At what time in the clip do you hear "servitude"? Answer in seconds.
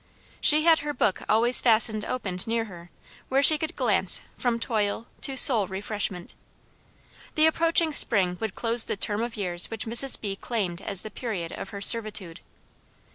11.81-12.39